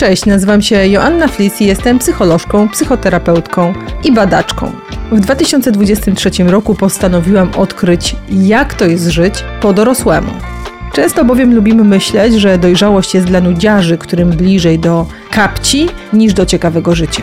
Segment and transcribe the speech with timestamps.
[0.00, 4.72] Cześć, nazywam się Joanna Flis i jestem psycholożką, psychoterapeutką i badaczką.
[5.12, 10.32] W 2023 roku postanowiłam odkryć, jak to jest żyć po dorosłemu.
[10.92, 16.46] Często bowiem lubimy myśleć, że dojrzałość jest dla nudziarzy, którym bliżej do kapci niż do
[16.46, 17.22] ciekawego życia.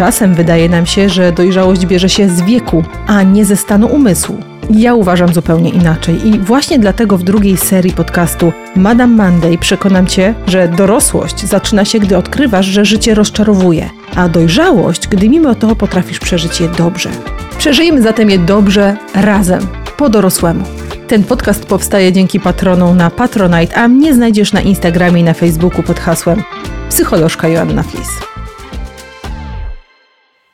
[0.00, 4.38] Czasem wydaje nam się, że dojrzałość bierze się z wieku, a nie ze stanu umysłu.
[4.70, 10.34] Ja uważam zupełnie inaczej i właśnie dlatego w drugiej serii podcastu Madame Monday przekonam Cię,
[10.46, 16.18] że dorosłość zaczyna się, gdy odkrywasz, że życie rozczarowuje, a dojrzałość, gdy mimo to potrafisz
[16.18, 17.10] przeżyć je dobrze.
[17.58, 20.64] Przeżyjmy zatem je dobrze razem, po dorosłemu.
[21.08, 25.82] Ten podcast powstaje dzięki patronom na Patronite, a mnie znajdziesz na Instagramie i na Facebooku
[25.82, 26.42] pod hasłem
[26.88, 28.39] psycholożka Joanna Flis.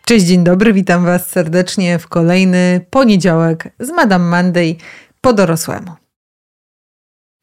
[0.08, 4.76] Cześć, dzień dobry, witam Was serdecznie w kolejny poniedziałek z Madame Monday
[5.20, 5.90] po dorosłemu.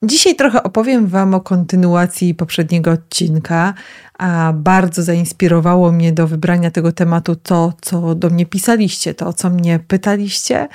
[0.03, 3.73] Dzisiaj trochę opowiem Wam o kontynuacji poprzedniego odcinka,
[4.19, 9.33] a bardzo zainspirowało mnie do wybrania tego tematu to, co do mnie pisaliście, to, o
[9.33, 10.67] co mnie pytaliście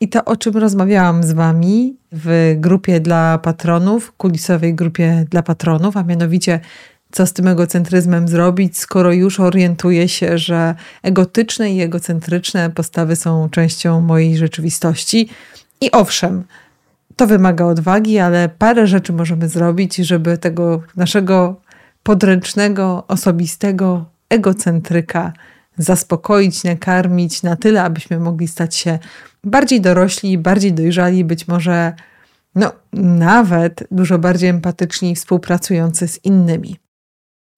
[0.00, 5.96] i to, o czym rozmawiałam z Wami w grupie dla patronów, kulisowej grupie dla patronów,
[5.96, 6.60] a mianowicie
[7.12, 13.48] co z tym egocentryzmem zrobić, skoro już orientuję się, że egotyczne i egocentryczne postawy są
[13.50, 15.28] częścią mojej rzeczywistości.
[15.80, 16.44] I owszem,
[17.16, 21.60] to wymaga odwagi, ale parę rzeczy możemy zrobić, żeby tego naszego
[22.02, 25.32] podręcznego, osobistego egocentryka
[25.78, 28.98] zaspokoić, nakarmić na tyle, abyśmy mogli stać się
[29.44, 31.92] bardziej dorośli, bardziej dojrzali, być może
[32.54, 36.81] no, nawet dużo bardziej empatyczni i współpracujący z innymi.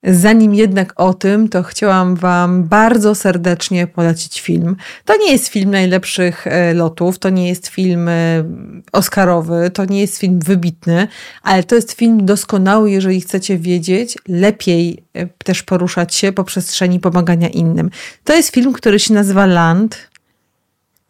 [0.07, 4.77] Zanim jednak o tym, to chciałam Wam bardzo serdecznie polecić film.
[5.05, 8.45] To nie jest film najlepszych e, lotów, to nie jest film e,
[8.93, 11.09] Oscarowy, to nie jest film wybitny,
[11.43, 17.01] ale to jest film doskonały, jeżeli chcecie wiedzieć, lepiej e, też poruszać się po przestrzeni
[17.01, 17.91] pomagania innym.
[18.25, 20.15] To jest film, który się nazywa Land.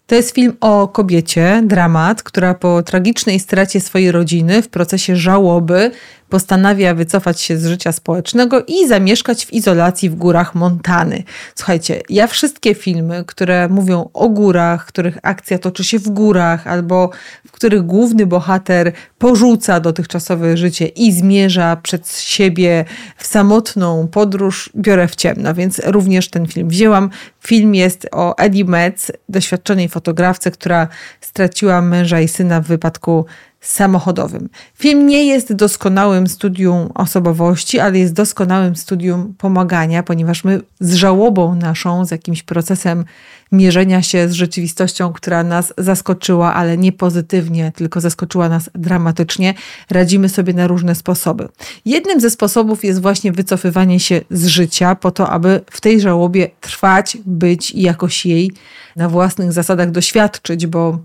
[0.06, 5.90] To jest film o kobiecie, dramat, która po tragicznej stracie swojej rodziny w procesie żałoby
[6.28, 11.22] postanawia wycofać się z życia społecznego i zamieszkać w izolacji w górach Montany.
[11.54, 17.10] Słuchajcie, ja wszystkie filmy, które mówią o górach, których akcja toczy się w górach, albo
[17.46, 22.84] w których główny bohater porzuca dotychczasowe życie i zmierza przed siebie
[23.16, 27.10] w samotną podróż, biorę w ciemno, więc również ten film wzięłam.
[27.40, 30.88] Film jest o Eddie Metz, doświadczonej fotografce, która
[31.20, 33.26] straciła męża i syna w wypadku
[33.64, 34.48] samochodowym.
[34.74, 41.54] Film nie jest doskonałym studium osobowości, ale jest doskonałym studium pomagania, ponieważ my z żałobą
[41.54, 43.04] naszą, z jakimś procesem
[43.52, 49.54] mierzenia się z rzeczywistością, która nas zaskoczyła, ale nie pozytywnie, tylko zaskoczyła nas dramatycznie,
[49.90, 51.48] radzimy sobie na różne sposoby.
[51.84, 56.50] Jednym ze sposobów jest właśnie wycofywanie się z życia, po to, aby w tej żałobie
[56.60, 58.52] trwać, być i jakoś jej
[58.96, 60.98] na własnych zasadach doświadczyć, bo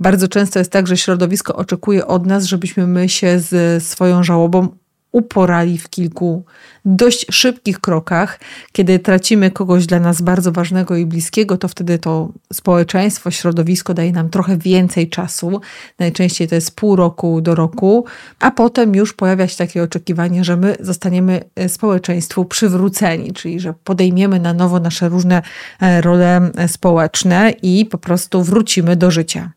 [0.00, 4.68] bardzo często jest tak, że środowisko oczekuje od nas, żebyśmy my się z swoją żałobą
[5.12, 6.44] uporali w kilku
[6.84, 8.40] dość szybkich krokach.
[8.72, 14.12] Kiedy tracimy kogoś dla nas bardzo ważnego i bliskiego, to wtedy to społeczeństwo, środowisko daje
[14.12, 15.60] nam trochę więcej czasu.
[15.98, 18.04] Najczęściej to jest pół roku do roku,
[18.40, 23.74] a potem już pojawia się takie oczekiwanie, że my zostaniemy e, społeczeństwu przywróceni, czyli że
[23.84, 25.42] podejmiemy na nowo nasze różne
[25.80, 29.50] e, role e, społeczne i po prostu wrócimy do życia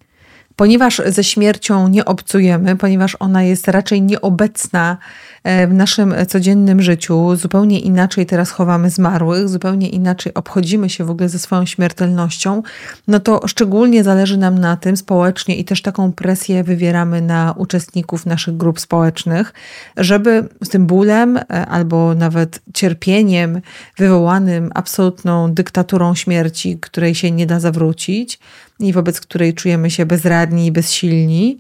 [0.62, 4.98] ponieważ ze śmiercią nie obcujemy, ponieważ ona jest raczej nieobecna
[5.44, 11.30] w naszym codziennym życiu, zupełnie inaczej teraz chowamy zmarłych, zupełnie inaczej obchodzimy się w ogóle
[11.30, 12.64] ze swoją śmiertelnością,
[13.08, 18.26] no to szczególnie zależy nam na tym społecznie i też taką presję wywieramy na uczestników
[18.26, 19.54] naszych grup społecznych,
[19.98, 23.62] żeby z tym bólem e, albo nawet cierpieniem
[23.98, 28.40] wywołanym absolutną dyktaturą śmierci, której się nie da zawrócić,
[28.80, 31.60] i wobec której czujemy się bezradni i bezsilni,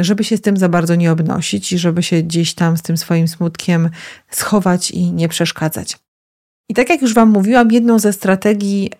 [0.00, 2.96] żeby się z tym za bardzo nie obnosić i żeby się gdzieś tam z tym
[2.96, 3.90] swoim smutkiem
[4.30, 5.98] schować i nie przeszkadzać.
[6.68, 8.90] I tak jak już Wam mówiłam, jedną ze strategii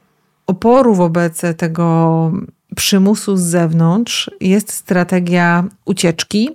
[0.47, 2.33] oporu wobec tego
[2.77, 6.51] przymusu z zewnątrz jest strategia ucieczki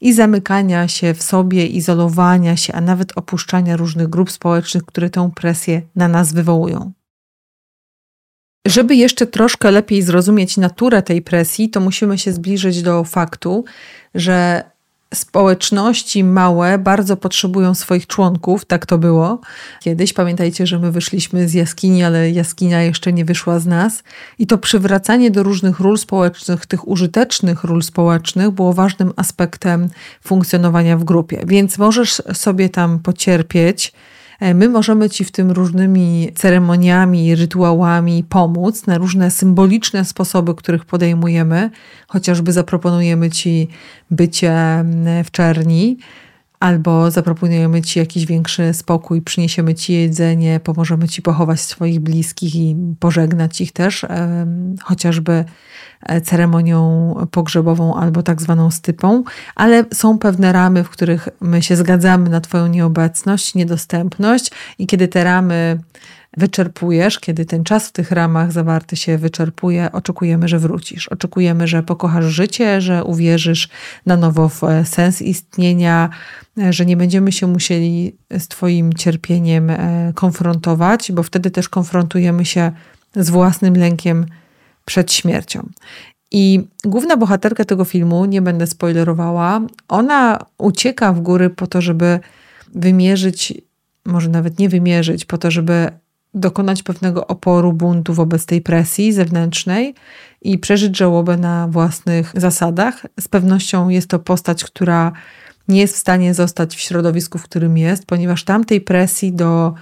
[0.00, 5.30] i zamykania się w sobie, izolowania się, a nawet opuszczania różnych grup społecznych, które tę
[5.34, 6.92] presję na nas wywołują.
[8.66, 13.64] Żeby jeszcze troszkę lepiej zrozumieć naturę tej presji, to musimy się zbliżyć do faktu,
[14.14, 14.64] że
[15.14, 19.40] społeczności małe bardzo potrzebują swoich członków, tak to było.
[19.80, 24.02] Kiedyś pamiętajcie, że my wyszliśmy z jaskini, ale jaskinia jeszcze nie wyszła z nas.
[24.38, 29.88] I to przywracanie do różnych ról społecznych, tych użytecznych ról społecznych, było ważnym aspektem
[30.24, 31.42] funkcjonowania w grupie.
[31.46, 33.92] Więc możesz sobie tam pocierpieć
[34.40, 41.70] my możemy Ci w tym różnymi ceremoniami, rytuałami pomóc na różne symboliczne sposoby, których podejmujemy.
[42.08, 43.68] Chociażby zaproponujemy Ci
[44.10, 45.98] bycie mm, w czerni,
[46.60, 52.76] albo zaproponujemy Ci jakiś większy spokój, przyniesiemy Ci jedzenie, pomożemy Ci pochować swoich bliskich i
[52.98, 54.06] pożegnać ich też,
[54.82, 55.44] chociażby
[56.02, 59.24] e, ceremonią pogrzebową albo tak zwaną stypą,
[59.54, 65.08] ale są pewne ramy, w których my się zgadzamy na Twoją nieobecność, niedostępność i kiedy
[65.08, 65.80] te ramy
[66.36, 71.08] wyczerpujesz, kiedy ten czas w tych ramach zawarty się wyczerpuje, oczekujemy, że wrócisz.
[71.08, 73.68] Oczekujemy, że pokochasz życie, że uwierzysz
[74.06, 76.10] na nowo w e, sens istnienia,
[76.58, 82.44] e, że nie będziemy się musieli z Twoim cierpieniem e, konfrontować, bo wtedy też konfrontujemy
[82.44, 82.72] się
[83.16, 84.26] z własnym lękiem
[84.84, 85.68] przed śmiercią.
[86.32, 92.20] I główna bohaterka tego filmu, nie będę spoilerowała, ona ucieka w góry po to, żeby
[92.74, 93.54] wymierzyć,
[94.06, 95.90] może nawet nie wymierzyć, po to, żeby
[96.34, 99.94] dokonać pewnego oporu, buntu wobec tej presji zewnętrznej
[100.42, 103.06] i przeżyć żałobę na własnych zasadach.
[103.20, 105.12] Z pewnością jest to postać, która
[105.68, 109.74] nie jest w stanie zostać w środowisku, w którym jest, ponieważ tamtej presji do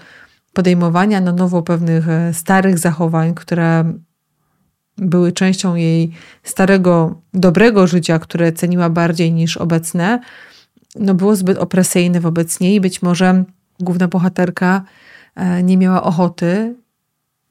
[0.52, 3.92] podejmowania na nowo pewnych e, starych zachowań, które
[4.96, 6.12] były częścią jej
[6.42, 10.20] starego, dobrego życia, które ceniła bardziej niż obecne,
[10.96, 12.80] no było zbyt opresyjne wobec niej.
[12.80, 13.44] Być może
[13.80, 14.82] główna bohaterka
[15.62, 16.74] nie miała ochoty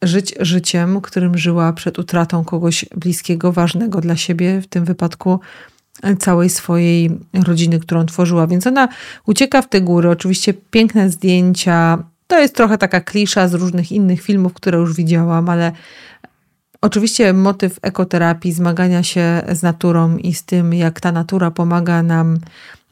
[0.02, 5.40] żyć życiem, którym żyła przed utratą kogoś bliskiego, ważnego dla siebie, w tym wypadku
[6.20, 8.48] całej swojej rodziny, którą tworzyła.
[8.48, 8.88] Więc ona
[9.26, 10.10] ucieka w te góry.
[10.10, 12.04] Oczywiście piękne zdjęcia.
[12.28, 15.72] To jest trochę taka klisza z różnych innych filmów, które już widziałam, ale
[16.82, 22.40] oczywiście motyw ekoterapii, zmagania się z naturą i z tym, jak ta natura pomaga nam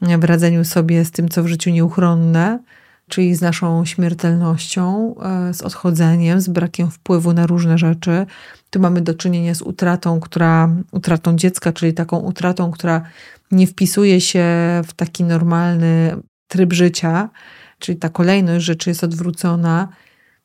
[0.00, 2.58] w radzeniu sobie z tym, co w życiu nieuchronne
[3.08, 8.26] czyli z naszą śmiertelnością, e, z odchodzeniem, z brakiem wpływu na różne rzeczy.
[8.70, 13.02] Tu mamy do czynienia z utratą, która, utratą dziecka, czyli taką utratą, która
[13.50, 14.44] nie wpisuje się
[14.86, 16.16] w taki normalny
[16.48, 17.30] tryb życia,
[17.78, 19.88] czyli ta kolejność rzeczy jest odwrócona.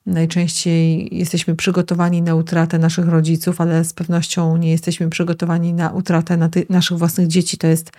[0.05, 6.37] Najczęściej jesteśmy przygotowani na utratę naszych rodziców, ale z pewnością nie jesteśmy przygotowani na utratę
[6.37, 7.57] na naszych własnych dzieci.
[7.57, 7.91] To jest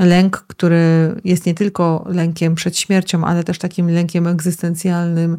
[0.00, 5.38] lęk, który jest nie tylko lękiem przed śmiercią, ale też takim lękiem egzystencjalnym,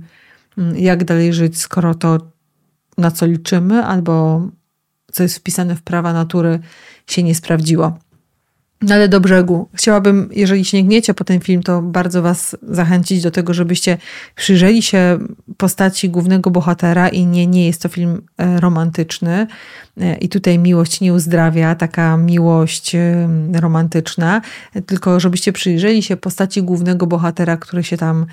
[0.57, 2.17] mm, jak dalej żyć, skoro to,
[2.97, 4.41] na co liczymy, albo
[5.11, 6.59] co jest wpisane w prawa natury,
[7.07, 7.97] się nie sprawdziło.
[8.81, 9.69] No ale do brzegu.
[9.73, 13.97] Chciałabym, jeżeli sięgniecie po ten film, to bardzo Was zachęcić do tego, żebyście
[14.35, 15.19] przyjrzeli się
[15.57, 19.47] postaci głównego bohatera i nie, nie jest to film e, romantyczny.
[20.01, 24.41] E, I tutaj miłość nie uzdrawia, taka miłość e, romantyczna,
[24.85, 28.25] tylko żebyście przyjrzeli się postaci głównego bohatera, który się tam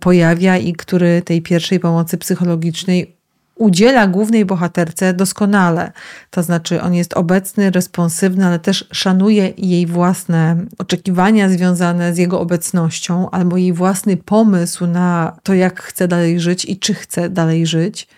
[0.00, 3.19] pojawia i który tej pierwszej pomocy psychologicznej
[3.60, 5.92] udziela głównej bohaterce doskonale.
[6.30, 12.40] To znaczy, on jest obecny, responsywny, ale też szanuje jej własne oczekiwania związane z jego
[12.40, 17.66] obecnością, albo jej własny pomysł na to, jak chce dalej żyć i czy chce dalej
[17.66, 18.08] żyć.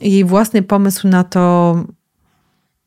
[0.00, 1.74] Jej własny pomysł na to,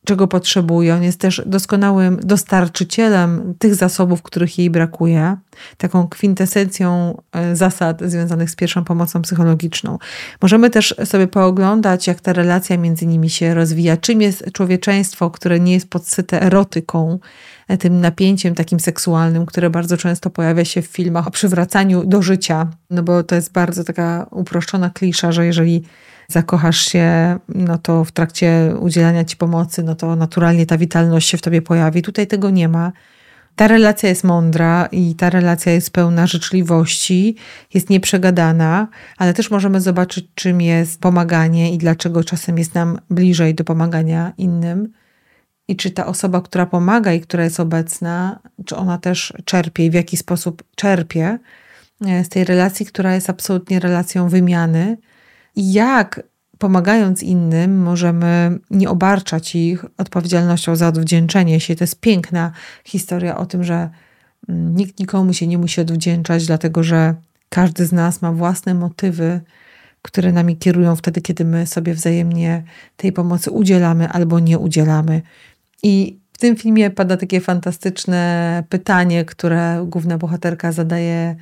[0.10, 0.96] czego potrzebuje.
[0.96, 5.38] On jest też doskonałym dostarczycielem tych zasobów, których jej brakuje,
[5.78, 9.98] taką kwintesencją e, zasad związanych z pierwszą pomocą psychologiczną.
[10.42, 15.60] Możemy też sobie pooglądać, jak ta relacja między nimi się rozwija, czym jest człowieczeństwo, które
[15.60, 17.20] nie jest podsyte erotyką,
[17.68, 22.22] e, tym napięciem takim seksualnym, które bardzo często pojawia się w filmach o przywracaniu do
[22.22, 25.84] życia, no bo to jest bardzo taka uproszczona klisza, że jeżeli
[26.30, 31.38] zakochasz się, no to w trakcie udzielania ci pomocy, no to naturalnie ta witalność się
[31.38, 32.02] w tobie pojawi.
[32.02, 32.92] Tutaj tego nie ma.
[33.56, 37.36] Ta relacja jest mądra i ta relacja jest pełna życzliwości,
[37.74, 43.56] jest nieprzegadana, ale też możemy zobaczyć, czym jest pomaganie i dlaczego czasem jest nam bliżej
[43.56, 44.94] do pomagania innym.
[45.68, 49.90] I czy ta osoba, która pomaga i która jest obecna, czy ona też czerpie i
[49.90, 51.40] w jaki sposób czerpie
[52.08, 54.98] e, z tej relacji, która jest absolutnie relacją wymiany,
[55.60, 56.24] jak
[56.58, 61.76] pomagając innym możemy nie obarczać ich odpowiedzialnością za odwdzięczenie się.
[61.76, 62.52] To jest piękna
[62.84, 63.90] historia o tym, że
[64.50, 67.16] mm, nikt nikomu się nie musi odwdzięczać, dlatego że
[67.50, 69.42] każdy z nas ma własne motywy,
[70.02, 72.64] które nami kierują wtedy, kiedy my sobie wzajemnie
[72.98, 75.22] tej pomocy udzielamy albo nie udzielamy.
[75.84, 81.36] I w tym filmie pada takie fantastyczne pytanie, które główna bohaterka zadaje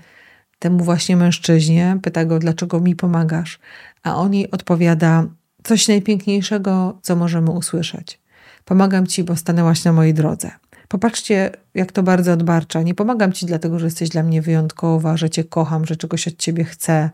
[0.60, 2.00] temu właśnie mężczyźnie.
[2.02, 3.60] Pyta go, dlaczego mi pomagasz?
[4.04, 5.26] a on jej odpowiada
[5.64, 8.20] coś najpiękniejszego, co możemy usłyszeć.
[8.66, 10.52] Pomagam ci, bo stanęłaś na mojej drodze.
[10.88, 12.82] Popatrzcie, jak to bardzo odbarcza.
[12.82, 16.38] Nie pomagam ci dlatego, że jesteś dla mnie wyjątkowa, że cię kocham, że czegoś od
[16.38, 17.10] ciebie chcę,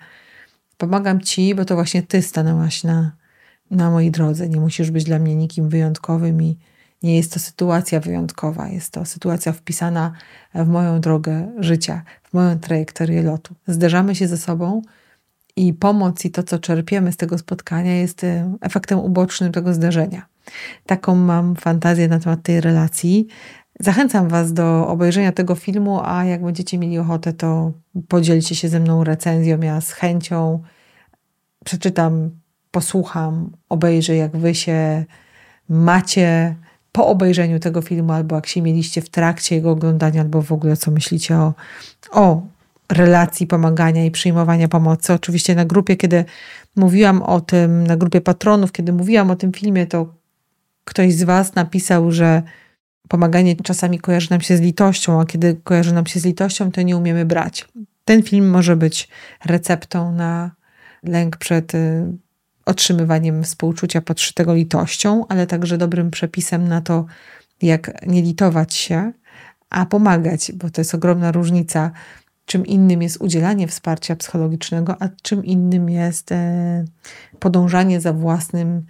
[0.78, 3.12] Pomagam ci, bo to właśnie ty stanęłaś na,
[3.72, 4.50] na mojej drodze.
[4.50, 6.58] Nie musisz być dla mnie nikim wyjątkowym i
[7.04, 8.68] nie jest to sytuacja wyjątkowa.
[8.68, 10.12] Jest to sytuacja wpisana
[10.56, 13.56] w moją drogę życia, w moją trajektorię lotu.
[13.68, 14.82] Zderzamy się ze sobą
[15.56, 20.26] i pomoc i to, co czerpiemy z tego spotkania, jest e, efektem ubocznym tego zdarzenia.
[20.86, 23.28] Taką mam fantazję na temat tej relacji.
[23.80, 27.72] Zachęcam Was do obejrzenia tego filmu, a jak będziecie mieli ochotę, to
[28.08, 29.62] podzielcie się ze mną recenzją.
[29.62, 30.64] Ja z chęcią
[31.66, 32.30] przeczytam,
[32.72, 35.06] posłucham, obejrzę, jak Wy się
[35.70, 36.56] macie
[36.94, 40.78] po obejrzeniu tego filmu, albo jak się mieliście w trakcie jego oglądania, albo w ogóle
[40.78, 41.54] co myślicie o,
[42.12, 42.42] o
[42.90, 45.14] relacji pomagania i przyjmowania pomocy.
[45.14, 46.26] Oczywiście na grupie, kiedy
[46.76, 50.14] mówiłam o tym, na grupie patronów, kiedy mówiłam o tym filmie, to
[50.86, 52.42] ktoś z Was napisał, że
[53.08, 56.82] pomaganie czasami kojarzy nam się z litością, a kiedy kojarzy nam się z litością, to
[56.82, 57.68] nie umiemy brać.
[58.06, 59.10] Ten film może być
[59.46, 60.52] receptą na
[61.04, 62.06] lęk przed y,
[62.66, 67.06] otrzymywaniem współczucia podszytego litością, ale także dobrym przepisem na to,
[67.62, 69.12] jak nie litować się,
[69.70, 71.92] a pomagać, bo to jest ogromna różnica.
[72.46, 76.86] Czym innym jest udzielanie wsparcia psychologicznego, a czym innym jest e,
[77.40, 78.86] podążanie za własnym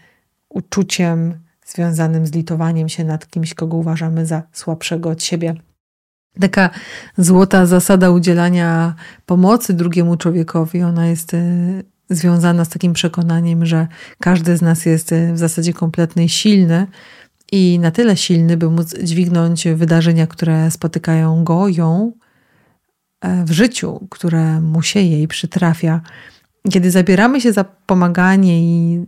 [0.50, 5.56] uczuciem związanym z litowaniem się nad kimś, kogo uważamy za słabszego od siebie.
[6.39, 6.70] Taka
[7.18, 11.39] złota zasada udzielania pomocy drugiemu człowiekowi, ona jest e,
[12.10, 13.88] związana z takim przekonaniem, że
[14.19, 16.88] każdy z nas jest e, w zasadzie kompletny i silny
[17.51, 22.12] i na tyle silny, by móc dźwignąć wydarzenia, które spotykają go, ją
[23.22, 26.01] e, w życiu, które mu się jej przytrafia.
[26.72, 29.05] Kiedy zabieramy się za pomaganie i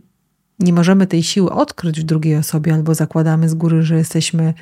[0.58, 4.54] nie możemy tej siły odkryć w drugiej osobie, albo zakładamy z góry, że jesteśmy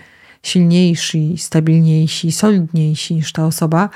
[0.42, 3.90] silniejsi, stabilniejsi, solidniejsi niż ta osoba,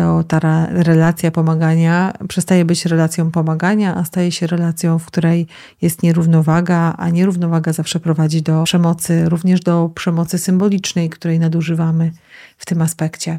[0.00, 5.46] to ta relacja pomagania przestaje być relacją pomagania, a staje się relacją, w której
[5.82, 12.12] jest nierównowaga, a nierównowaga zawsze prowadzi do przemocy, również do przemocy symbolicznej, której nadużywamy
[12.58, 13.38] w tym aspekcie.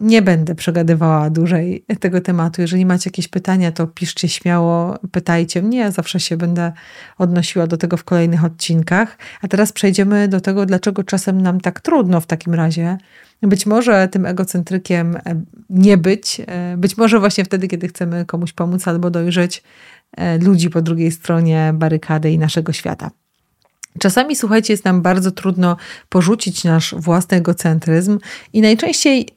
[0.00, 2.60] Nie będę przegadywała dłużej tego tematu.
[2.60, 5.78] Jeżeli macie jakieś pytania, to piszcie śmiało, pytajcie mnie.
[5.78, 6.72] Ja zawsze się będę
[7.18, 9.18] odnosiła do tego w kolejnych odcinkach.
[9.42, 12.98] A teraz przejdziemy do tego, dlaczego czasem nam tak trudno w takim razie
[13.42, 15.20] być może tym egocentrykiem e,
[15.70, 16.40] nie być.
[16.46, 19.62] E, być może właśnie wtedy, kiedy chcemy komuś pomóc albo dojrzeć
[20.16, 23.10] e, ludzi po drugiej stronie barykady i naszego świata.
[23.98, 25.76] Czasami, słuchajcie, jest nam bardzo trudno
[26.08, 28.18] porzucić nasz własny egocentryzm
[28.52, 29.28] i najczęściej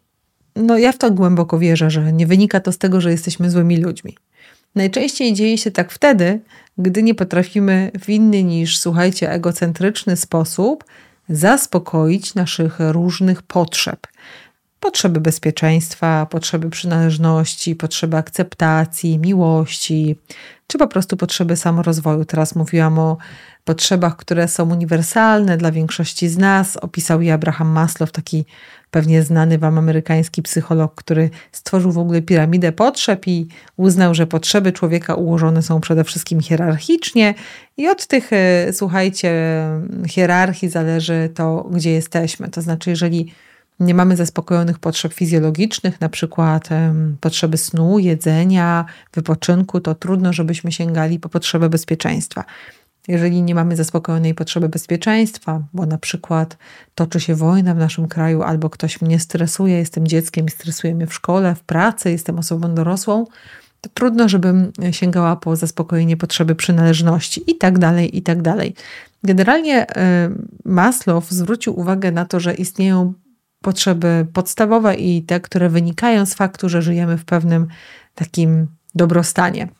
[0.56, 3.78] no ja w to głęboko wierzę, że nie wynika to z tego, że jesteśmy złymi
[3.78, 4.18] ludźmi.
[4.76, 6.40] Najczęściej dzieje się tak wtedy,
[6.78, 10.84] gdy nie potrafimy w inny niż, słuchajcie, egocentryczny sposób
[11.30, 14.08] zaspokoić naszych różnych potrzeb.
[14.80, 20.16] Potrzeby bezpieczeństwa, potrzeby przynależności, potrzeby akceptacji, miłości,
[20.68, 22.26] czy po prostu potrzeby samorozwoju.
[22.26, 23.18] Teraz mówiłam o
[23.70, 26.78] potrzebach, które są uniwersalne dla większości z nas.
[26.78, 28.46] Opisał je Abraham Maslow, taki
[28.92, 33.48] pewnie znany wam amerykański psycholog, który stworzył w ogóle piramidę potrzeb i
[33.78, 37.34] uznał, że potrzeby człowieka ułożone są przede wszystkim hierarchicznie
[37.78, 39.32] i od tych, e, słuchajcie,
[40.08, 42.48] hierarchii zależy to, gdzie jesteśmy.
[42.48, 43.34] To znaczy, jeżeli
[43.80, 46.70] nie mamy zaspokojonych potrzeb fizjologicznych, na przykład
[47.22, 52.44] potrzeby snu, jedzenia, wypoczynku, to trudno, żebyśmy sięgali po potrzebę bezpieczeństwa.
[53.10, 56.58] Jeżeli nie mamy zaspokojonej potrzeby bezpieczeństwa, bo na przykład
[56.96, 61.08] toczy się wojna w naszym kraju, albo ktoś mnie stresuje, jestem dzieckiem i stresuje mnie
[61.08, 63.26] w szkole, w pracy, jestem osobą dorosłą,
[63.82, 68.76] to trudno, żebym sięgała po zaspokojenie potrzeby przynależności i tak dalej, i tak dalej.
[69.24, 70.30] Generalnie e,
[70.66, 73.14] Maslow zwrócił uwagę na to, że istnieją
[73.62, 77.68] potrzeby podstawowe i te, które wynikają z faktu, że żyjemy w pewnym
[78.16, 79.79] takim dobrostanie.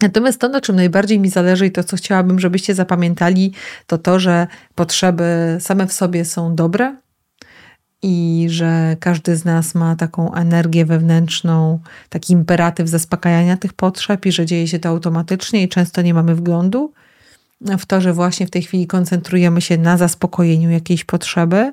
[0.00, 3.52] Natomiast to, na czym najbardziej mi zależy i to, co chciałabym, żebyście zapamiętali,
[3.86, 6.96] to to, że potrzeby same w sobie są dobre
[8.02, 14.32] i że każdy z nas ma taką energię wewnętrzną, taki imperatyw zaspokajania tych potrzeb i
[14.32, 16.92] że dzieje się to automatycznie i często nie mamy wglądu
[17.60, 21.72] w to, że właśnie w tej chwili koncentrujemy się na zaspokojeniu jakiejś potrzeby,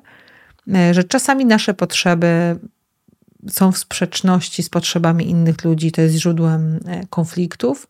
[0.91, 2.59] że czasami nasze potrzeby
[3.49, 7.87] są w sprzeczności z potrzebami innych ludzi, to jest źródłem e, konfliktów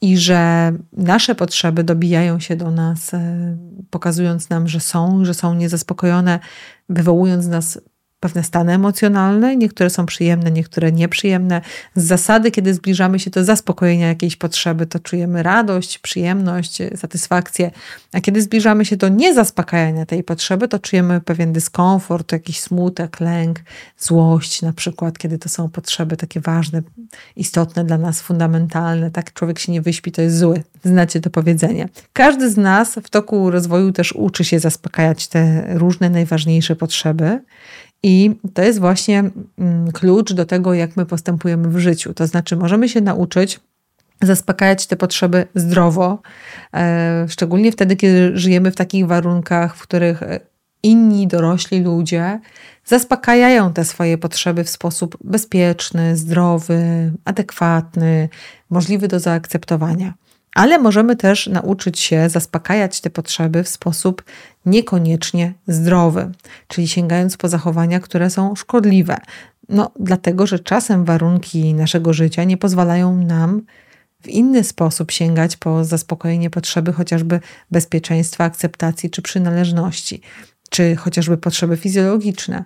[0.00, 3.56] i że nasze potrzeby dobijają się do nas, e,
[3.90, 6.40] pokazując nam, że są, że są niezaspokojone,
[6.88, 7.80] wywołując nas
[8.20, 11.60] pewne stany emocjonalne, niektóre są przyjemne, niektóre nieprzyjemne.
[11.94, 17.70] Z zasady, kiedy zbliżamy się do zaspokojenia jakiejś potrzeby, to czujemy radość, przyjemność, satysfakcję,
[18.12, 23.60] a kiedy zbliżamy się do niezaspokajania tej potrzeby, to czujemy pewien dyskomfort, jakiś smutek, lęk,
[23.98, 26.82] złość na przykład, kiedy to są potrzeby takie ważne,
[27.36, 29.10] istotne dla nas, fundamentalne.
[29.10, 30.62] Tak człowiek się nie wyśpi, to jest zły.
[30.84, 31.88] Znacie to powiedzenie.
[32.12, 37.40] Każdy z nas w toku rozwoju też uczy się zaspokajać te różne najważniejsze potrzeby.
[38.02, 42.14] I to jest właśnie mm, klucz do tego, jak my postępujemy w życiu.
[42.14, 43.60] To znaczy, możemy się nauczyć
[44.22, 46.18] zaspokajać te potrzeby zdrowo,
[46.74, 50.40] e, szczególnie wtedy, kiedy żyjemy w takich warunkach, w których e,
[50.82, 52.40] inni dorośli ludzie
[52.84, 58.28] zaspokajają te swoje potrzeby w sposób bezpieczny, zdrowy, adekwatny,
[58.70, 60.14] możliwy do zaakceptowania
[60.54, 64.24] ale możemy też nauczyć się zaspokajać te potrzeby w sposób
[64.66, 66.30] niekoniecznie zdrowy,
[66.68, 69.16] czyli sięgając po zachowania, które są szkodliwe.
[69.68, 73.62] No, dlatego, że czasem warunki naszego życia nie pozwalają nam
[74.22, 77.40] w inny sposób sięgać po zaspokojenie potrzeby chociażby
[77.70, 80.20] bezpieczeństwa, akceptacji czy przynależności,
[80.70, 82.64] czy chociażby potrzeby fizjologiczne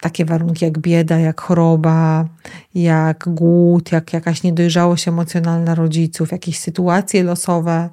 [0.00, 2.28] takie warunki jak bieda, jak choroba,
[2.74, 7.88] jak głód, jak jakaś niedojrzałość emocjonalna rodziców, jakieś sytuacje losowe,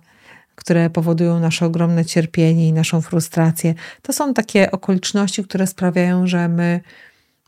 [0.55, 3.73] które powodują nasze ogromne cierpienie i naszą frustrację.
[4.01, 6.79] To są takie okoliczności, które sprawiają, że my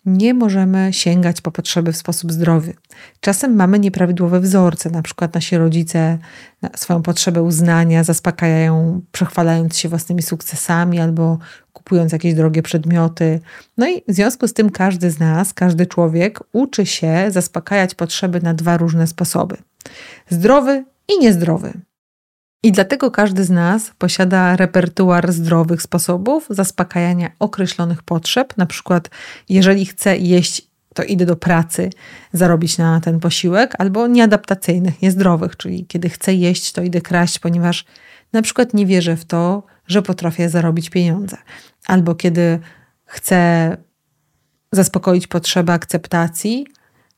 [0.08, 2.74] nie możemy sięgać po potrzeby w sposób zdrowy.
[3.20, 6.18] Czasem mamy nieprawidłowe wzorce, na przykład nasi rodzice
[6.76, 11.38] swoją potrzebę uznania zaspokajają, przechwalając się własnymi sukcesami albo
[11.74, 13.40] kupując jakieś drogie przedmioty.
[13.78, 18.42] No i w związku z tym każdy z nas, każdy człowiek uczy się zaspokajać potrzeby
[18.42, 19.58] na dwa różne sposoby:
[20.30, 21.74] zdrowy i niezdrowy.
[22.68, 28.58] I dlatego każdy z nas posiada repertuar zdrowych sposobów zaspokajania określonych potrzeb.
[28.58, 29.10] Na przykład,
[29.50, 31.90] jeżeli chcę jeść, to idę do pracy
[32.34, 37.86] zarobić na ten posiłek, albo nieadaptacyjnych, niezdrowych, czyli kiedy chcę jeść, to idę kraść, ponieważ
[38.34, 41.38] na przykład nie wierzę w to, że potrafię zarobić pieniądze.
[41.86, 42.60] Albo kiedy
[43.06, 43.78] chcę
[44.72, 46.68] zaspokoić potrzebę akceptacji,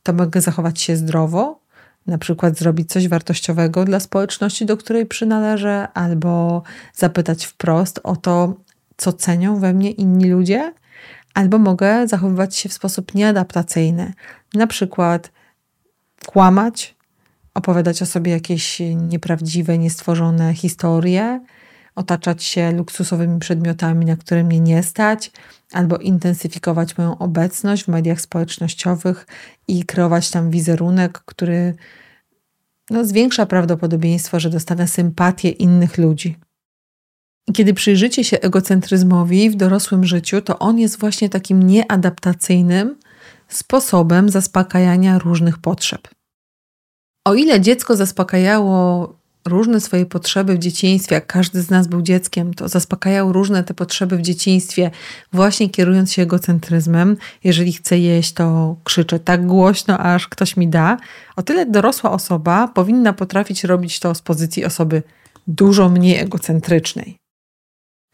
[0.03, 1.60] to mogę zachować się zdrowo,
[2.08, 6.63] na przykład zrobić coś wartościowego dla społeczności, do której przynależę, albo
[6.94, 8.53] zapytać wprost o to,
[8.98, 10.74] co cenią we mnie inni ludzie,
[11.33, 14.14] albo mogę zachowywać się w sposób nieadaptacyjny,
[14.53, 15.31] na przykład
[16.25, 16.96] kłamać,
[17.53, 21.42] opowiadać o sobie jakieś nieprawdziwe, niestworzone historie,
[21.96, 25.32] otaczać się luksusowymi przedmiotami, na które mnie nie stać,
[25.72, 29.28] albo intensyfikować moją obecność w mediach społecznościowych
[29.68, 31.75] i kreować tam wizerunek, który
[32.90, 36.38] no, zwiększa prawdopodobieństwo, że dostanę sympatię innych ludzi.
[37.54, 42.96] Kiedy przyjrzycie się egocentryzmowi w dorosłym życiu, to on jest właśnie takim nieadaptacyjnym
[43.48, 46.08] sposobem zaspokajania różnych potrzeb.
[47.25, 52.54] O ile dziecko zaspokajało różne swoje potrzeby w dzieciństwie, jak każdy z nas był dzieckiem,
[52.54, 54.92] to zaspokajał różne te potrzeby w dzieciństwie,
[55.34, 57.18] właśnie kierując się egocentryzmem.
[57.44, 60.98] Jeżeli chcę jeść, to krzyczę tak głośno, aż ktoś mi da.
[61.36, 65.04] O tyle dorosła osoba powinna potrafić robić to z pozycji osoby
[65.48, 67.20] dużo mniej egocentrycznej.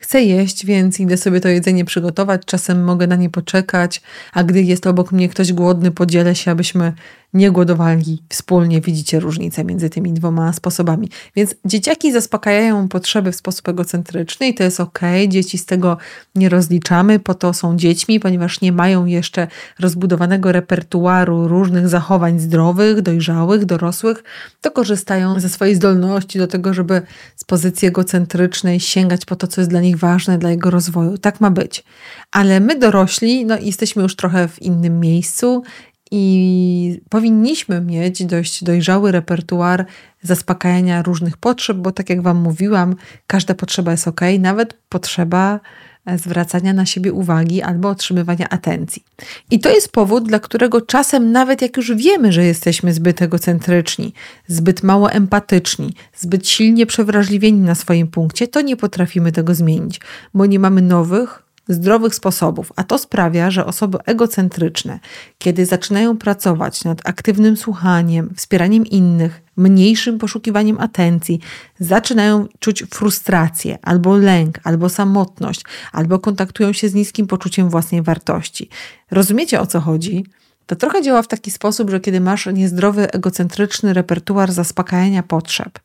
[0.02, 4.02] Chcę jeść, więc idę sobie to jedzenie przygotować, czasem mogę na nie poczekać,
[4.34, 6.94] a gdy jest obok mnie ktoś głodny, podzielę się, abyśmy
[7.36, 8.82] nie głodowali wspólnie.
[8.82, 11.10] Widzicie różnicę między tymi dwoma sposobami.
[11.36, 15.00] Więc dzieciaki zaspokajają potrzeby w sposób egocentryczny i to jest ok.
[15.28, 15.98] Dzieci z tego
[16.36, 19.48] nie rozliczamy, po to są dziećmi, ponieważ nie mają jeszcze
[19.80, 24.24] rozbudowanego repertuaru różnych zachowań zdrowych, dojrzałych, dorosłych,
[24.62, 27.02] to korzystają ze swojej zdolności do tego, żeby
[27.36, 31.18] z pozycji egocentrycznej sięgać po to, co jest dla nich ważne, dla jego rozwoju.
[31.18, 31.84] Tak ma być.
[32.32, 35.64] Ale my dorośli, no jesteśmy już trochę w innym miejscu
[36.12, 39.86] i powinniśmy mieć dość dojrzały repertuar
[40.22, 42.96] zaspokajania różnych potrzeb, bo tak jak Wam mówiłam,
[43.28, 45.60] każda potrzeba jest ok, nawet potrzeba
[46.06, 49.04] e, zwracania na siebie uwagi albo otrzymywania atencji.
[49.52, 54.14] I to jest powód, dla którego czasem, nawet jak już wiemy, że jesteśmy zbyt egocentryczni,
[54.48, 60.02] zbyt mało empatyczni, zbyt silnie przewrażliwieni na swoim punkcie, to nie potrafimy tego zmienić,
[60.34, 65.00] bo nie mamy nowych, zdrowych sposobów, a to sprawia, że osoby egocentryczne,
[65.38, 71.40] kiedy zaczynają pracować nad aktywnym słuchaniem, wspieraniem innych, mniejszym poszukiwaniem atencji,
[71.80, 78.70] zaczynają czuć frustrację, albo lęk, albo samotność, albo kontaktują się z niskim poczuciem własnej wartości.
[79.12, 80.26] Rozumiecie o co chodzi?
[80.66, 85.80] To trochę działa w taki sposób, że kiedy masz niezdrowy, egocentryczny repertuar zaspokajania potrzeb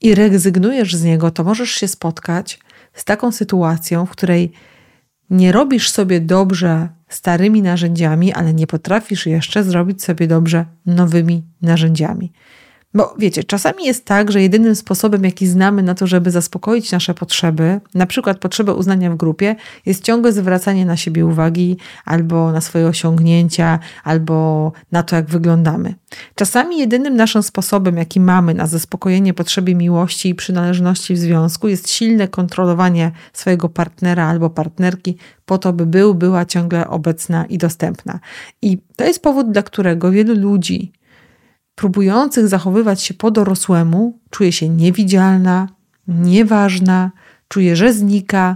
[0.00, 2.58] i rezygnujesz z niego, to możesz się spotkać
[2.94, 4.52] z taką sytuacją, w której
[5.30, 12.32] nie robisz sobie dobrze starymi narzędziami, ale nie potrafisz jeszcze zrobić sobie dobrze nowymi narzędziami.
[12.94, 17.14] Bo wiecie, czasami jest tak, że jedynym sposobem, jaki znamy na to, żeby zaspokoić nasze
[17.14, 22.60] potrzeby, na przykład potrzebę uznania w grupie, jest ciągłe zwracanie na siebie uwagi, albo na
[22.60, 25.94] swoje osiągnięcia, albo na to, jak wyglądamy.
[26.34, 31.90] Czasami jedynym naszym sposobem, jaki mamy na zaspokojenie potrzeby miłości i przynależności w związku, jest
[31.90, 38.20] silne kontrolowanie swojego partnera albo partnerki, po to, by był, była ciągle obecna i dostępna.
[38.62, 40.92] I to jest powód, dla którego wielu ludzi,
[41.74, 45.68] próbujących zachowywać się po dorosłemu czuje się niewidzialna,
[46.08, 47.10] nieważna,
[47.48, 48.54] czuje, że znika,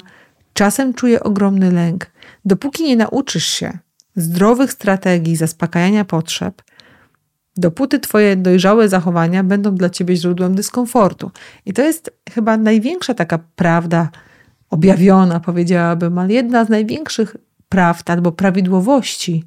[0.55, 2.11] czasem czuje ogromny lęk.
[2.45, 3.79] Dopóki nie nauczysz się
[4.17, 6.63] zdrowych strategii zaspokajania potrzeb,
[7.57, 11.31] dopóty Twoje dojrzałe zachowania będą dla Ciebie źródłem dyskomfortu.
[11.67, 14.09] I to jest chyba największa taka prawda
[14.71, 17.37] objawiona, powiedziałabym, ale jedna z największych
[17.69, 19.45] prawd albo prawidłowości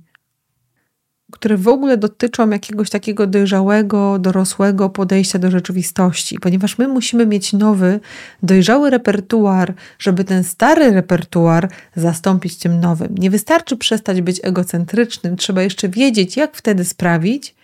[1.31, 7.53] które w ogóle dotyczą jakiegoś takiego dojrzałego, dorosłego podejścia do rzeczywistości, ponieważ my musimy mieć
[7.53, 7.99] nowy,
[8.43, 13.15] dojrzały repertuar, żeby ten stary repertuar zastąpić tym nowym.
[13.17, 17.55] Nie wystarczy przestać być egocentrycznym, trzeba jeszcze wiedzieć, jak wtedy sprawić,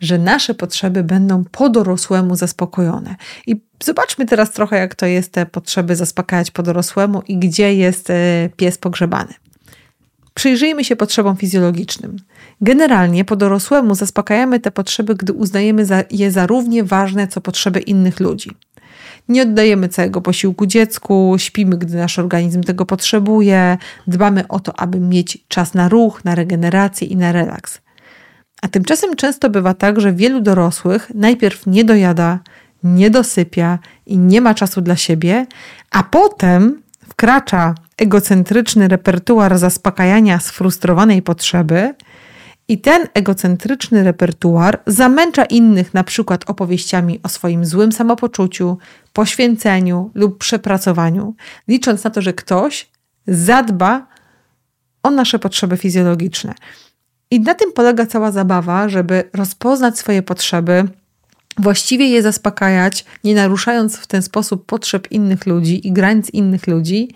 [0.00, 3.16] że nasze potrzeby będą po dorosłemu zaspokojone.
[3.46, 8.10] I zobaczmy teraz trochę, jak to jest te potrzeby zaspokajać po dorosłemu i gdzie jest
[8.10, 9.34] e, pies pogrzebany.
[10.38, 12.16] Przyjrzyjmy się potrzebom fizjologicznym.
[12.60, 18.20] Generalnie po dorosłemu zaspokajamy te potrzeby, gdy uznajemy je za równie ważne, co potrzeby innych
[18.20, 18.50] ludzi.
[19.28, 25.00] Nie oddajemy całego posiłku dziecku, śpimy, gdy nasz organizm tego potrzebuje, dbamy o to, aby
[25.00, 27.80] mieć czas na ruch, na regenerację i na relaks.
[28.62, 32.38] A tymczasem często bywa tak, że wielu dorosłych najpierw nie dojada,
[32.82, 35.46] nie dosypia i nie ma czasu dla siebie,
[35.90, 41.94] a potem wkracza egocentryczny repertuar zaspokajania sfrustrowanej potrzeby
[42.68, 48.78] i ten egocentryczny repertuar zamęcza innych na przykład opowieściami o swoim złym samopoczuciu,
[49.12, 51.34] poświęceniu lub przepracowaniu,
[51.68, 52.90] licząc na to, że ktoś
[53.26, 54.06] zadba
[55.02, 56.54] o nasze potrzeby fizjologiczne.
[57.30, 60.88] I na tym polega cała zabawa, żeby rozpoznać swoje potrzeby,
[61.58, 67.08] właściwie je zaspokajać, nie naruszając w ten sposób potrzeb innych ludzi i granic innych ludzi,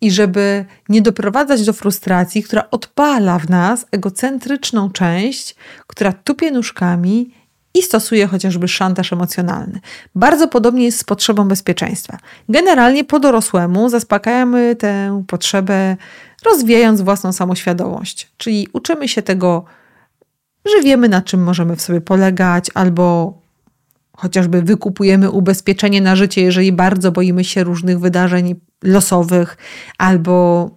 [0.00, 5.56] i żeby nie doprowadzać do frustracji, która odpala w nas egocentryczną część,
[5.86, 7.30] która tupie nóżkami
[7.74, 9.80] i stosuje chociażby szantaż emocjonalny.
[10.14, 12.18] Bardzo podobnie jest z potrzebą bezpieczeństwa.
[12.48, 15.96] Generalnie po dorosłemu zaspokajamy tę potrzebę,
[16.44, 19.64] rozwijając własną samoświadomość, czyli uczymy się tego,
[20.64, 23.34] że wiemy, na czym możemy w sobie polegać, albo
[24.16, 29.56] chociażby wykupujemy ubezpieczenie na życie, jeżeli bardzo boimy się różnych wydarzeń losowych,
[29.98, 30.70] albo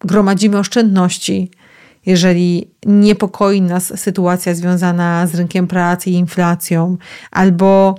[0.00, 1.50] gromadzimy oszczędności,
[2.06, 6.96] jeżeli niepokoi nas sytuacja związana z rynkiem pracy i inflacją,
[7.30, 7.94] albo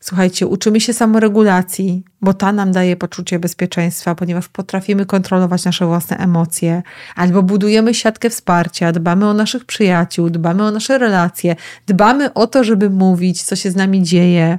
[0.00, 6.16] słuchajcie, uczymy się samoregulacji, bo ta nam daje poczucie bezpieczeństwa, ponieważ potrafimy kontrolować nasze własne
[6.16, 6.82] emocje,
[7.16, 12.64] albo budujemy siatkę wsparcia, dbamy o naszych przyjaciół, dbamy o nasze relacje, dbamy o to,
[12.64, 14.56] żeby mówić, co się z nami dzieje,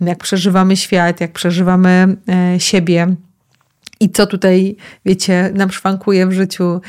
[0.00, 3.16] jak przeżywamy świat, jak przeżywamy e, siebie.
[4.00, 6.80] I co tutaj, wiecie, nam szwankuje w życiu.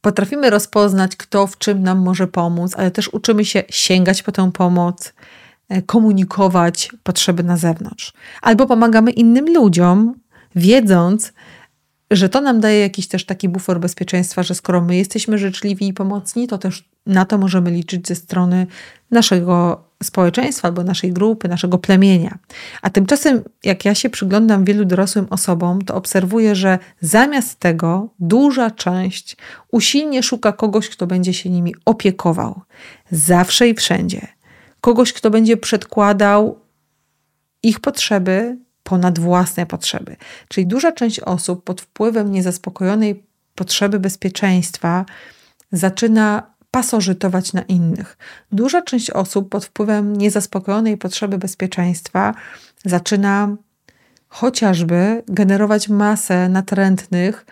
[0.00, 4.52] Potrafimy rozpoznać, kto w czym nam może pomóc, ale też uczymy się sięgać po tę
[4.52, 5.12] pomoc,
[5.86, 8.12] komunikować potrzeby na zewnątrz.
[8.42, 10.14] Albo pomagamy innym ludziom,
[10.56, 11.32] wiedząc,
[12.10, 15.94] że to nam daje jakiś też taki bufor bezpieczeństwa, że skoro my jesteśmy życzliwi i
[15.94, 18.66] pomocni, to też na to możemy liczyć ze strony
[19.10, 22.38] naszego społeczeństwa albo naszej grupy, naszego plemienia.
[22.82, 28.70] A tymczasem, jak ja się przyglądam wielu dorosłym osobom, to obserwuję, że zamiast tego duża
[28.70, 29.36] część
[29.72, 32.60] usilnie szuka kogoś, kto będzie się nimi opiekował.
[33.10, 34.37] Zawsze i wszędzie.
[34.80, 36.60] Kogoś, kto będzie przedkładał
[37.62, 40.16] ich potrzeby ponad własne potrzeby.
[40.48, 45.04] Czyli duża część osób pod wpływem niezaspokojonej potrzeby bezpieczeństwa
[45.72, 48.18] zaczyna pasożytować na innych.
[48.52, 52.34] Duża część osób pod wpływem niezaspokojonej potrzeby bezpieczeństwa
[52.84, 53.56] zaczyna
[54.28, 57.46] chociażby generować masę natrętnych,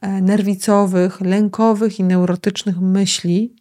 [0.00, 3.54] e, nerwicowych, lękowych i neurotycznych myśli,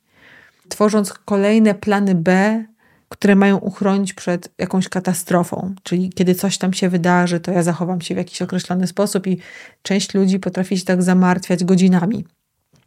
[0.69, 2.63] tworząc kolejne plany B,
[3.09, 5.75] które mają uchronić przed jakąś katastrofą.
[5.83, 9.37] Czyli kiedy coś tam się wydarzy, to ja zachowam się w jakiś określony sposób, i
[9.81, 12.25] część ludzi potrafi się tak zamartwiać godzinami.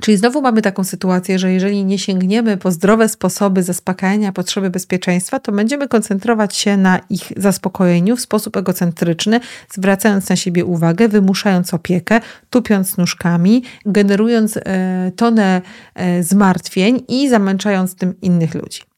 [0.02, 5.40] Czyli znowu mamy taką sytuację, że jeżeli nie sięgniemy po zdrowe sposoby zaspokajania potrzeby bezpieczeństwa,
[5.40, 11.74] to będziemy koncentrować się na ich zaspokojeniu w sposób egocentryczny, zwracając na siebie uwagę, wymuszając
[11.74, 15.62] opiekę, tupiąc nóżkami, generując e, tonę
[15.94, 18.91] e, zmartwień i zamęczając tym innych ludzi.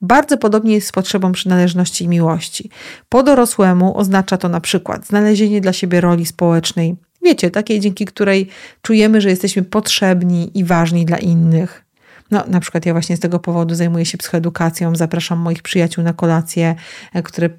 [0.00, 2.70] Bardzo podobnie jest z potrzebą przynależności i miłości.
[3.08, 8.48] Po dorosłemu oznacza to na przykład znalezienie dla siebie roli społecznej, Wiecie, takiej, dzięki której
[8.82, 11.84] czujemy, że jesteśmy potrzebni i ważni dla innych.
[12.30, 16.12] No, na przykład ja właśnie z tego powodu zajmuję się psychoedukacją, zapraszam moich przyjaciół na
[16.12, 16.74] kolacje,
[17.12, 17.50] e, które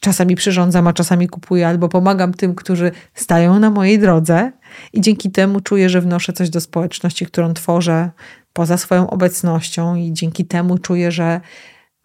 [0.00, 4.52] czasami przyrządzam, a czasami kupuję, albo pomagam tym, którzy stają na mojej drodze
[4.92, 8.10] i dzięki temu czuję, że wnoszę coś do społeczności, którą tworzę
[8.52, 11.40] poza swoją obecnością i dzięki temu czuję, że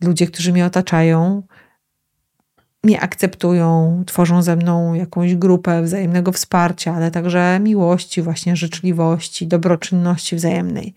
[0.01, 1.43] ludzie, którzy mnie otaczają,
[2.83, 10.35] mnie akceptują, tworzą ze mną jakąś grupę wzajemnego wsparcia, ale także miłości, właśnie życzliwości, dobroczynności
[10.35, 10.93] wzajemnej.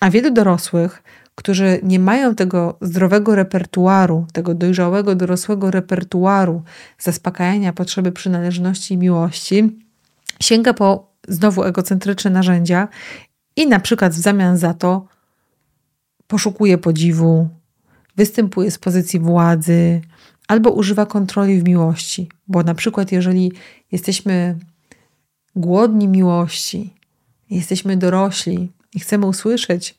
[0.00, 1.02] A wielu dorosłych,
[1.34, 6.62] którzy nie mają tego zdrowego repertuaru, tego dojrzałego, dorosłego repertuaru
[6.98, 9.78] zaspokajania potrzeby przynależności i miłości,
[10.40, 12.88] sięga po znowu egocentryczne narzędzia
[13.56, 15.06] i na przykład w zamian za to
[16.26, 17.48] poszukuje podziwu,
[18.16, 20.00] występuje z pozycji władzy,
[20.48, 23.52] albo używa kontroli w miłości, bo na przykład, jeżeli
[23.92, 24.58] jesteśmy
[25.56, 26.94] głodni miłości,
[27.50, 29.98] jesteśmy dorośli i chcemy usłyszeć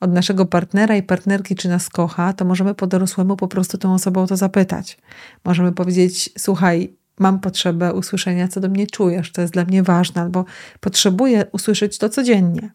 [0.00, 3.94] od naszego partnera i partnerki, czy nas kocha, to możemy po dorosłemu po prostu tą
[3.94, 4.98] osobą o to zapytać.
[5.44, 10.22] Możemy powiedzieć: Słuchaj, mam potrzebę usłyszenia, co do mnie czujesz, to jest dla mnie ważne,
[10.22, 10.44] albo
[10.80, 12.70] potrzebuję usłyszeć to codziennie.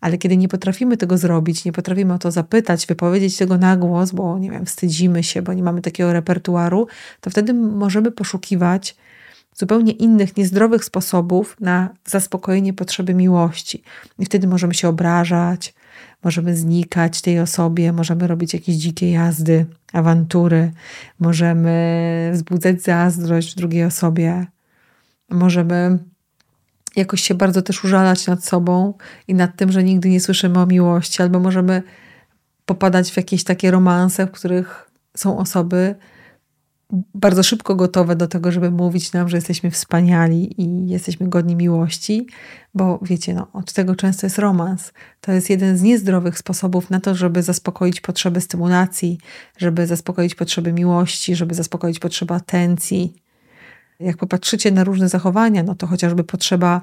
[0.00, 4.10] Ale kiedy nie potrafimy tego zrobić, nie potrafimy o to zapytać, wypowiedzieć tego na głos,
[4.10, 6.86] bo nie wiem, wstydzimy się, bo nie mamy takiego repertuaru,
[7.20, 8.96] to wtedy możemy poszukiwać
[9.54, 13.82] zupełnie innych, niezdrowych sposobów na zaspokojenie potrzeby miłości.
[14.18, 15.74] I wtedy możemy się obrażać,
[16.24, 20.72] możemy znikać tej osobie, możemy robić jakieś dzikie jazdy, awantury,
[21.20, 24.46] możemy wzbudzać zazdrość w drugiej osobie,
[25.30, 25.98] możemy
[26.96, 28.94] jakoś się bardzo też użalać nad sobą
[29.28, 31.82] i nad tym, że nigdy nie słyszymy o miłości, albo możemy
[32.66, 35.94] popadać w jakieś takie romanse, w których są osoby
[37.14, 42.26] bardzo szybko gotowe do tego, żeby mówić nam, że jesteśmy wspaniali i jesteśmy godni miłości,
[42.74, 44.92] bo wiecie, no, od tego często jest romans.
[45.20, 49.18] To jest jeden z niezdrowych sposobów na to, żeby zaspokoić potrzeby stymulacji,
[49.58, 53.14] żeby zaspokoić potrzeby miłości, żeby zaspokoić potrzeby atencji.
[54.00, 56.80] Jak popatrzycie na różne zachowania, no to chociażby potrzeba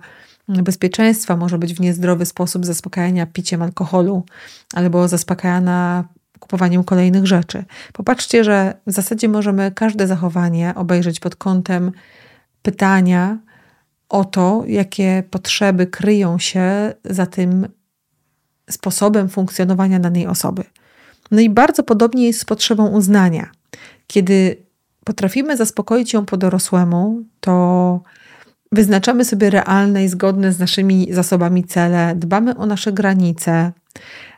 [0.48, 4.24] bezpieczeństwa może być w niezdrowy sposób zaspokajania piciem alkoholu
[4.74, 6.04] albo zaspokajana
[6.44, 7.64] kupowaniem kolejnych rzeczy.
[7.94, 11.92] Popatrzcie, że w zasadzie możemy każde zachowanie obejrzeć pod kątem
[12.62, 13.38] pytania
[14.10, 17.68] o to, jakie potrzeby kryją się za tym
[18.70, 20.64] sposobem funkcjonowania danej osoby.
[21.32, 23.52] No i bardzo podobnie jest z potrzebą uznania.
[24.08, 24.58] Kiedy
[25.04, 28.02] potrafimy zaspokoić ją po dorosłemu, to
[28.72, 33.72] wyznaczamy sobie realne i zgodne z naszymi zasobami cele, dbamy o nasze granice,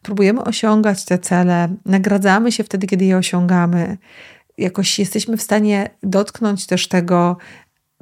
[0.06, 3.98] próbujemy osiągać te cele, nagradzamy się wtedy, kiedy je osiągamy.
[4.58, 7.38] Jakoś jesteśmy w stanie dotknąć też tego,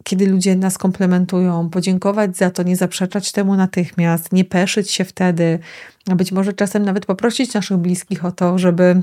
[0.04, 5.60] kiedy ludzie nas komplementują, podziękować za to, nie zaprzeczać temu natychmiast, nie peszyć się wtedy,
[6.10, 9.02] a być może czasem nawet poprosić naszych bliskich o to, żeby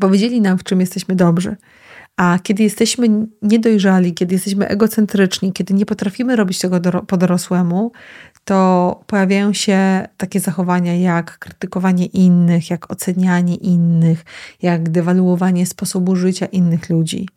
[0.00, 1.56] powiedzieli nam, w czym jesteśmy dobrzy.
[2.16, 3.08] A kiedy jesteśmy
[3.42, 7.92] niedojrzali, kiedy jesteśmy egocentryczni, kiedy nie potrafimy robić tego po dorosłemu,
[8.44, 14.24] to pojawiają się takie zachowania jak krytykowanie innych, jak ocenianie innych,
[14.62, 17.28] jak dewaluowanie sposobu życia innych ludzi,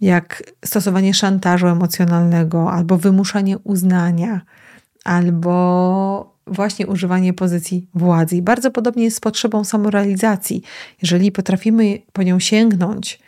[0.00, 4.40] jak stosowanie szantażu emocjonalnego albo wymuszanie uznania,
[5.04, 8.36] albo właśnie używanie pozycji władzy.
[8.36, 10.62] I bardzo podobnie jest z potrzebą samorealizacji.
[11.02, 13.20] Jeżeli potrafimy po nią sięgnąć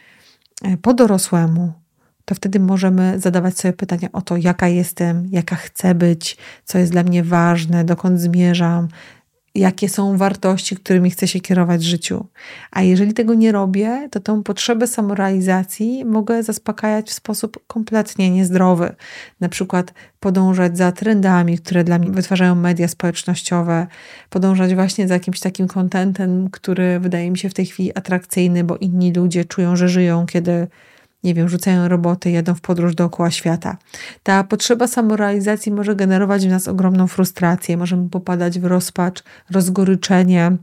[0.63, 1.73] e, po dorosłemu,
[2.27, 6.93] to wtedy możemy zadawać sobie pytania o to, jaka jestem, jaka chcę być, co jest
[6.93, 8.89] dla mnie ważne, dokąd zmierzam,
[9.55, 12.27] jakie są wartości, którymi chcę się kierować w życiu.
[12.71, 18.95] A jeżeli tego nie robię, to tą potrzebę samorealizacji mogę zaspokajać w sposób kompletnie niezdrowy.
[19.41, 23.87] Na przykład podążać za trendami, które dla mnie wytwarzają media społecznościowe,
[24.31, 28.77] podążać właśnie za jakimś takim kontentem, który wydaje mi się w tej chwili atrakcyjny, bo
[28.77, 30.67] inni ludzie czują, że żyją, kiedy
[31.27, 33.77] nie wiem, rzucają roboty, jadą w podróż dookoła świata.
[34.23, 40.57] Ta potrzeba samorealizacji może generować w nas ogromną frustrację, możemy popadać w rozpacz, rozgoryczenie,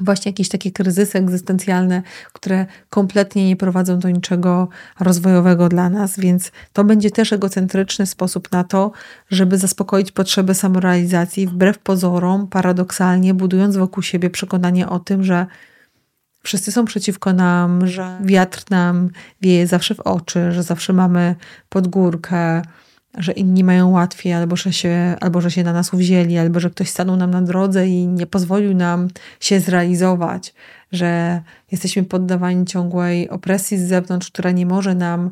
[0.00, 4.68] właśnie jakieś takie kryzysy egzystencjalne, które kompletnie nie prowadzą do niczego
[5.00, 8.92] rozwojowego dla nas, więc to będzie też egocentryczny sposób na to,
[9.30, 15.46] żeby zaspokoić potrzeby samorealizacji, wbrew pozorom, paradoksalnie, budując wokół siebie przekonanie o tym, że
[16.46, 21.34] wszyscy są przeciwko nam, że wiatr nam wieje zawsze w oczy, że zawsze mamy
[21.68, 22.62] podgórkę,
[23.18, 26.70] że inni mają łatwiej, albo że, się, albo że się na nas uwzięli, albo że
[26.70, 29.08] ktoś stanął nam na drodze i nie pozwolił nam
[29.40, 30.54] się zrealizować,
[30.92, 35.30] że jesteśmy poddawani ciągłej opresji z zewnątrz, która nie może nam,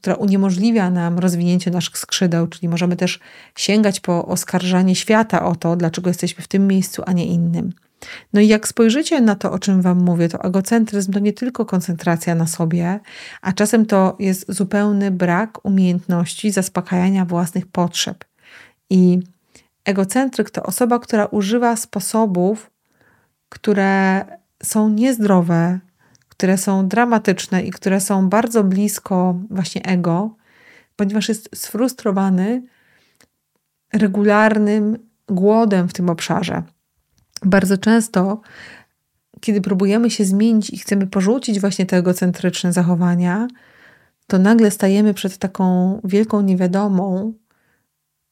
[0.00, 3.20] która uniemożliwia nam rozwinięcie naszych skrzydeł, czyli możemy też
[3.56, 7.72] sięgać po oskarżanie świata o to, dlaczego jesteśmy w tym miejscu, a nie innym.
[8.32, 11.64] No i jak spojrzycie na to, o czym Wam mówię, to egocentryzm to nie tylko
[11.64, 13.00] koncentracja na sobie,
[13.42, 18.24] a czasem to jest zupełny brak umiejętności zaspokajania własnych potrzeb.
[18.90, 19.18] I
[19.84, 22.70] egocentryk to osoba, która używa sposobów,
[23.48, 24.24] które
[24.62, 25.78] są niezdrowe,
[26.28, 30.36] które są dramatyczne i które są bardzo blisko właśnie ego,
[30.96, 32.62] ponieważ jest sfrustrowany
[33.92, 36.62] regularnym głodem w tym obszarze.
[37.44, 38.40] Bardzo często,
[39.40, 43.48] kiedy próbujemy się zmienić i chcemy porzucić właśnie te egocentryczne zachowania,
[44.26, 47.32] to nagle stajemy przed taką wielką niewiadomą,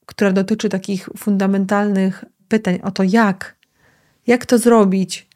[0.06, 3.56] która dotyczy takich fundamentalnych pytań o to, jak,
[4.26, 5.28] jak to zrobić,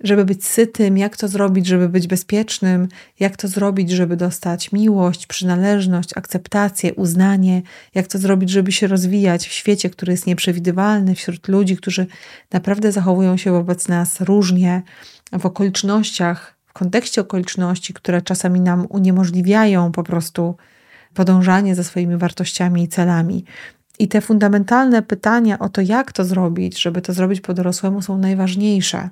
[0.00, 2.88] żeby być sytym, jak to zrobić, żeby być bezpiecznym,
[3.20, 7.62] jak to zrobić, żeby dostać miłość, przynależność, akceptację, uznanie,
[7.94, 12.06] jak to zrobić, żeby się rozwijać w świecie, który jest nieprzewidywalny, wśród ludzi, którzy
[12.52, 14.82] naprawdę zachowują się wobec nas różnie,
[15.32, 20.56] w okolicznościach, w kontekście okoliczności, które czasami nam uniemożliwiają po prostu
[21.14, 23.44] podążanie za swoimi wartościami i celami.
[23.98, 28.18] I te fundamentalne pytania o to, jak to zrobić, żeby to zrobić po dorosłemu, są
[28.18, 29.10] najważniejsze.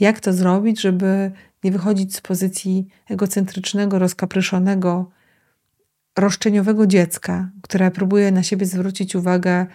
[0.00, 1.30] Jak to zrobić, żeby
[1.64, 5.10] nie wychodzić z pozycji egocentrycznego, rozkapryszonego,
[6.18, 9.66] roszczeniowego dziecka, które próbuje na siebie zwrócić uwagę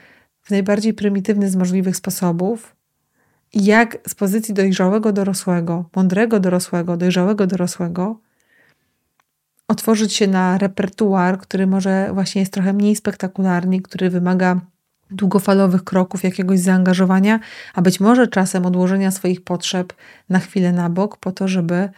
[0.41, 2.75] w najbardziej prymitywny z możliwych sposobów,
[3.53, 8.19] i jak z pozycji dojrzałego dorosłego, mądrego dorosłego, dojrzałego dorosłego,
[9.67, 14.61] otworzyć się na repertuar, który może właśnie jest trochę mniej spektakularny, który wymaga
[15.11, 17.39] długofalowych kroków, jakiegoś zaangażowania,
[17.73, 19.93] a być może czasem odłożenia swoich potrzeb
[20.29, 21.89] na chwilę na bok, po to, żeby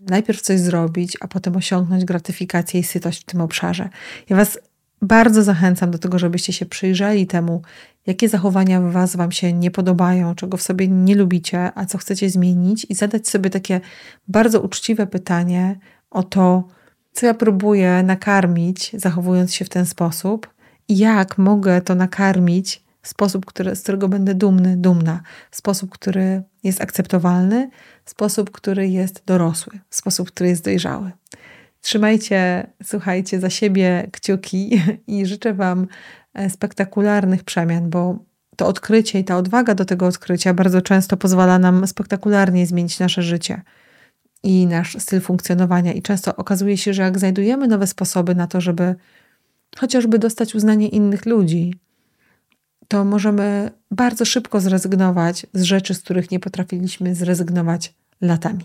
[0.00, 3.88] najpierw coś zrobić, a potem osiągnąć gratyfikację i sytość w tym obszarze.
[4.28, 4.58] Ja Was
[5.02, 7.62] bardzo zachęcam do tego, żebyście się przyjrzeli temu,
[8.06, 11.98] jakie zachowania w Was Wam się nie podobają, czego w sobie nie lubicie, a co
[11.98, 13.80] chcecie zmienić, i zadać sobie takie
[14.28, 15.78] bardzo uczciwe pytanie
[16.10, 16.64] o to,
[17.12, 20.55] co ja próbuję nakarmić, zachowując się w ten sposób,
[20.88, 25.20] jak mogę to nakarmić w sposób, który, z którego będę dumny, dumna,
[25.50, 27.70] w sposób, który jest akceptowalny,
[28.04, 31.10] w sposób, który jest dorosły, w sposób, który jest dojrzały.
[31.80, 35.86] Trzymajcie, słuchajcie, za siebie kciuki i życzę Wam
[36.34, 38.18] e, spektakularnych przemian, bo
[38.56, 43.22] to odkrycie i ta odwaga do tego odkrycia bardzo często pozwala nam spektakularnie zmienić nasze
[43.22, 43.62] życie
[44.42, 45.92] i nasz styl funkcjonowania.
[45.92, 48.94] I często okazuje się, że jak znajdujemy nowe sposoby na to, żeby
[49.78, 51.74] chociażby dostać uznanie innych ludzi,
[52.88, 58.64] to możemy bardzo szybko zrezygnować z rzeczy, z których nie potrafiliśmy zrezygnować latami.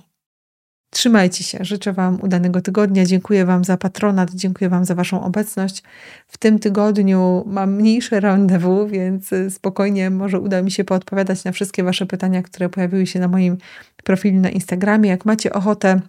[0.94, 1.58] Trzymajcie się.
[1.62, 3.06] Życzę Wam udanego tygodnia.
[3.06, 5.84] Dziękuję Wam za patronat, dziękuję Wam za Waszą obecność.
[6.28, 11.84] W tym tygodniu mam mniejsze rendezvous, więc spokojnie może uda mi się poodpowiadać na wszystkie
[11.84, 13.58] Wasze pytania, które pojawiły się na moim
[14.04, 15.10] profilu na Instagramie.
[15.10, 16.02] Jak macie ochotę,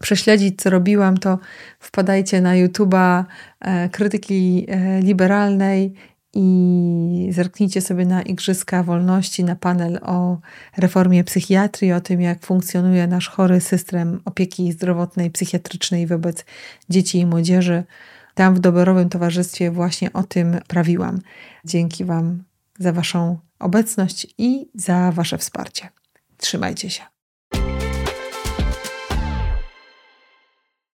[0.00, 1.38] prześledzić, co robiłam, to
[1.80, 3.24] wpadajcie na YouTube'a
[3.60, 5.94] e, krytyki e, liberalnej
[6.38, 10.38] i zerknijcie sobie na Igrzyska Wolności, na panel o
[10.76, 16.44] reformie psychiatrii, o tym, jak funkcjonuje nasz chory system opieki zdrowotnej, psychiatrycznej wobec
[16.88, 17.84] dzieci i młodzieży.
[18.34, 21.20] Tam w doborowym towarzystwie właśnie o tym prawiłam.
[21.64, 22.42] Dzięki Wam
[22.78, 25.88] za Waszą obecność i za Wasze wsparcie.
[26.36, 27.15] Trzymajcie się.